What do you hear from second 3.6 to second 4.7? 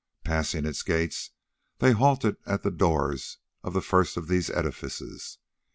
of the first of these